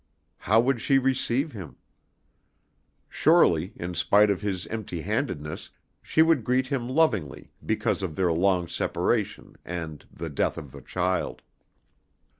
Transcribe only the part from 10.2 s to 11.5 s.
death of the child.